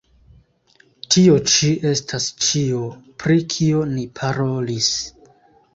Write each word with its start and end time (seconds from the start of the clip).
Tio 1.15 1.35
ĉi 1.51 1.69
estas 1.91 2.27
ĉio, 2.47 2.81
pri 3.25 3.39
kio 3.55 3.87
ni 3.95 4.09
parolis. 4.23 4.91